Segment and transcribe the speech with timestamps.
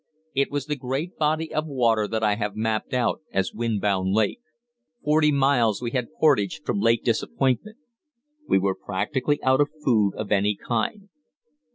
[0.33, 4.39] It was the great body of water that I have mapped out as Windbound Lake.
[5.03, 7.77] Forty miles we had portaged from Lake Disappointment.
[8.49, 11.07] We were practically out of food of any kind.